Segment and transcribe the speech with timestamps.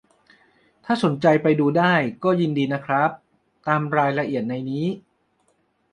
[0.85, 1.93] ถ้าสนใจไปช่วยดูได้
[2.23, 3.09] ก็ยินดีนะครับ
[3.67, 4.85] ตามรายละเอียดในนี้